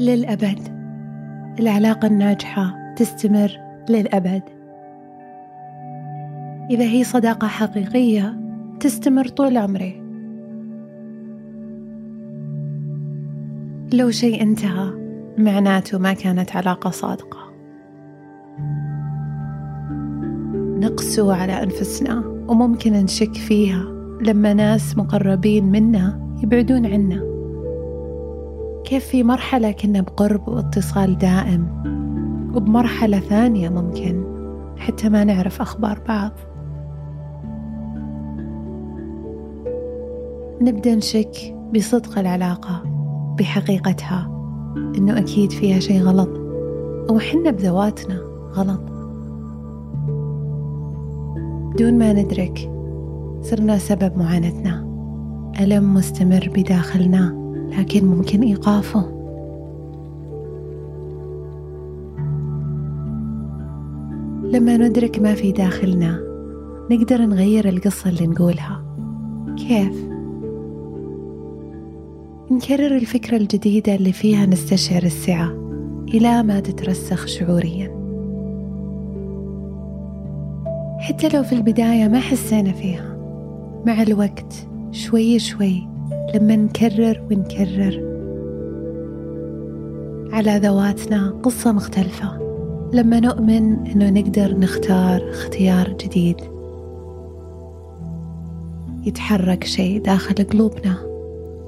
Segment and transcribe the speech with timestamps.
[0.00, 0.58] للأبد.
[1.60, 3.50] العلاقة الناجحة تستمر
[3.90, 4.42] للأبد.
[6.70, 8.40] إذا هي صداقة حقيقية
[8.80, 10.02] تستمر طول عمري
[13.92, 14.90] لو شيء انتهى
[15.38, 17.38] معناته ما كانت علاقة صادقة.
[20.80, 22.18] نقسو على أنفسنا
[22.48, 23.84] وممكن نشك فيها
[24.20, 27.35] لما ناس مقربين منا يبعدون عنا.
[28.86, 31.68] كيف في مرحلة كنا بقرب واتصال دائم؟
[32.54, 34.24] وبمرحلة ثانية ممكن
[34.76, 36.30] حتى ما نعرف أخبار بعض.
[40.60, 42.82] نبدأ نشك بصدق العلاقة
[43.38, 44.30] بحقيقتها
[44.98, 46.30] إنه أكيد فيها شيء غلط
[47.10, 48.20] أو حنا بذواتنا
[48.52, 48.82] غلط.
[51.74, 52.70] بدون ما ندرك
[53.42, 54.86] صرنا سبب معاناتنا.
[55.60, 57.45] ألم مستمر بداخلنا.
[57.66, 59.16] لكن ممكن إيقافه.
[64.44, 66.20] لما ندرك ما في داخلنا
[66.90, 68.82] نقدر نغير القصة اللي نقولها.
[69.56, 70.06] كيف؟
[72.50, 75.52] نكرر الفكرة الجديدة اللي فيها نستشعر السعة
[76.14, 77.96] إلى ما تترسخ شعوريا.
[80.98, 83.16] حتى لو في البداية ما حسينا فيها
[83.86, 85.95] مع الوقت شوي شوي
[86.34, 88.16] لما نكرر ونكرر.
[90.32, 92.38] على ذواتنا قصة مختلفة.
[92.92, 96.36] لما نؤمن أنه نقدر نختار اختيار جديد.
[99.06, 100.96] يتحرك شيء داخل قلوبنا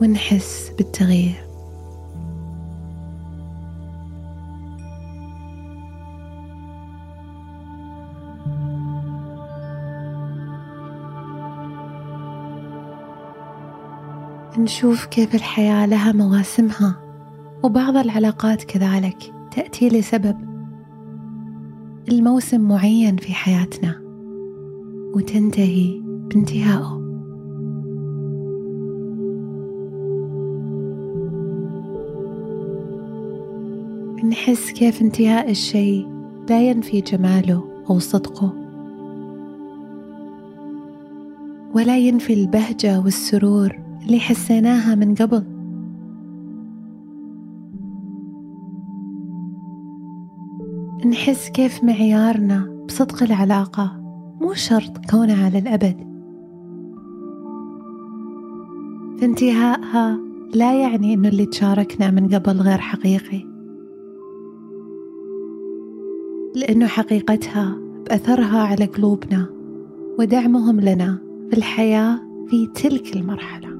[0.00, 1.51] ونحس بالتغيير.
[14.58, 16.96] نشوف كيف الحياة لها مواسمها
[17.62, 20.36] وبعض العلاقات كذلك تأتي لسبب.
[22.08, 24.02] الموسم معين في حياتنا
[25.14, 27.02] وتنتهي بانتهائه.
[34.24, 36.08] نحس كيف انتهاء الشيء
[36.50, 38.52] لا ينفي جماله أو صدقه
[41.74, 45.44] ولا ينفي البهجة والسرور اللي حسيناها من قبل.
[51.06, 53.96] نحس كيف معيارنا بصدق العلاقة
[54.40, 56.12] مو شرط كونها للأبد
[59.18, 59.24] في
[60.54, 63.44] لا يعني أنه اللي تشاركنا من قبل غير حقيقي.
[66.56, 67.76] لأنه حقيقتها
[68.06, 69.46] بأثرها على قلوبنا
[70.18, 71.18] ودعمهم لنا
[71.50, 73.71] في الحياة في تلك المرحلة.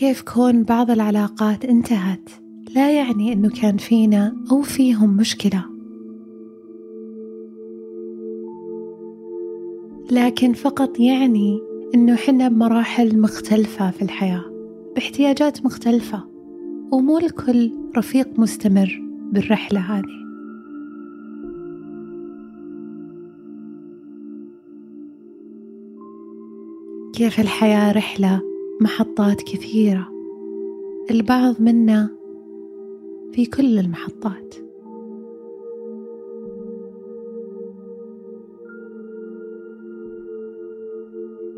[0.00, 2.30] كيف كون بعض العلاقات انتهت؟
[2.74, 5.64] لا يعني إنه كان فينا أو فيهم مشكلة.
[10.10, 11.60] لكن فقط يعني
[11.94, 14.44] إنه حنا بمراحل مختلفة في الحياة
[14.94, 16.24] باحتياجات مختلفة
[16.92, 19.02] ومو الكل رفيق مستمر
[19.32, 20.16] بالرحلة هذه.
[27.12, 30.08] كيف الحياة رحلة محطات كثيرة.
[31.10, 32.10] البعض منا
[33.32, 34.54] في كل المحطات.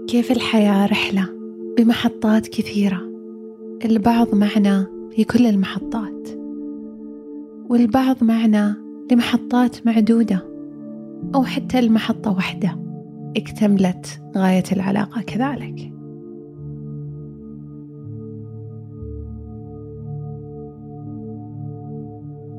[0.08, 1.28] كيف الحياة رحلة
[1.78, 3.00] بمحطات كثيرة؟
[3.84, 6.28] البعض معنا في كل المحطات.
[7.68, 8.76] والبعض معنا
[9.12, 10.48] لمحطات معدودة
[11.34, 12.78] أو حتى المحطة واحدة
[13.37, 15.97] اكتملت غاية العلاقة كذلك.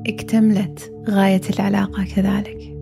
[0.06, 2.76] اكتملت غاية العلاقة كذلك.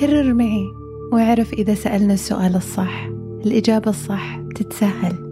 [0.00, 0.66] كرر معي
[1.12, 3.10] واعرف إذا سألنا السؤال الصح.
[3.46, 5.26] الإجابة الصح تتسهل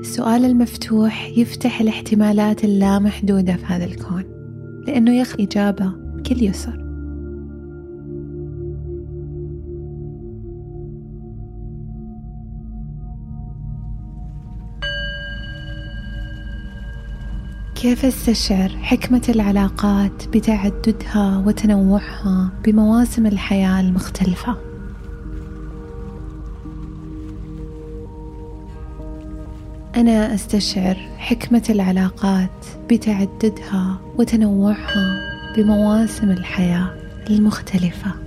[0.00, 4.24] السؤال المفتوح يفتح الاحتمالات اللامحدودة في هذا الكون
[4.86, 6.85] لأنه يخلق إجابة بكل يسر.
[17.82, 24.56] كيف استشعر حكمة العلاقات بتعددها وتنوعها بمواسم الحياة المختلفة؟
[29.96, 35.20] أنا أستشعر حكمة العلاقات بتعددها وتنوعها
[35.56, 36.90] بمواسم الحياة
[37.30, 38.25] المختلفة.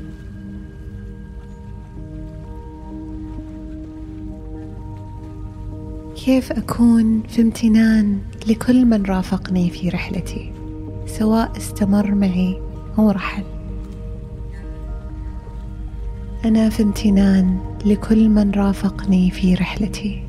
[6.29, 10.51] كيف أكون في امتنان لكل من رافقني في رحلتي
[11.07, 12.61] سواء استمر معي
[12.99, 13.43] أو رحل.
[16.45, 20.23] أنا في امتنان لكل من رافقني في رحلتي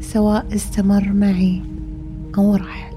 [0.00, 1.62] سواء استمر معي
[2.38, 2.94] أو رحل.